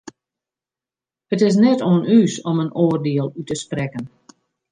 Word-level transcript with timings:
It 1.33 1.39
is 1.49 1.59
net 1.63 1.85
oan 1.89 2.01
ús 2.19 2.33
om 2.49 2.61
in 2.63 2.75
oardiel 2.83 3.29
út 3.39 3.45
te 3.49 3.55
sprekken. 3.63 4.05